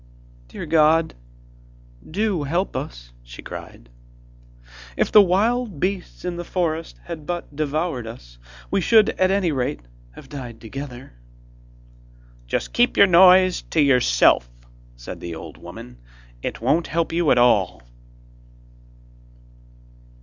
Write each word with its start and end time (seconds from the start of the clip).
'Dear 0.47 0.65
God, 0.65 1.13
do 2.09 2.41
help 2.41 2.75
us,' 2.75 3.13
she 3.21 3.43
cried. 3.43 3.87
'If 4.97 5.11
the 5.11 5.21
wild 5.21 5.79
beasts 5.79 6.25
in 6.25 6.37
the 6.37 6.43
forest 6.43 6.99
had 7.03 7.27
but 7.27 7.55
devoured 7.55 8.07
us, 8.07 8.39
we 8.71 8.81
should 8.81 9.09
at 9.09 9.29
any 9.29 9.51
rate 9.51 9.81
have 10.13 10.27
died 10.27 10.59
together.' 10.59 11.13
'Just 12.47 12.73
keep 12.73 12.97
your 12.97 13.05
noise 13.05 13.61
to 13.69 13.79
yourself,' 13.79 14.49
said 14.95 15.19
the 15.19 15.35
old 15.35 15.59
woman, 15.59 15.99
'it 16.41 16.61
won't 16.61 16.87
help 16.87 17.13
you 17.13 17.29
at 17.29 17.37
all. 17.37 17.83